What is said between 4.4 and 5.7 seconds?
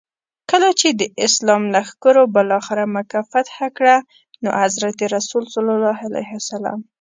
نو حضرت رسول ص.